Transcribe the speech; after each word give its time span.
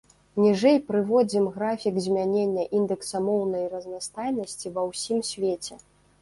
Ніжэй 0.43 0.77
прыводзім 0.87 1.45
графік 1.57 1.99
змянення 2.05 2.63
індэкса 2.79 3.21
моўнай 3.27 3.63
разнастайнасці 3.75 4.73
ва 4.79 4.87
ўсім 4.89 5.23
свеце. 5.35 5.79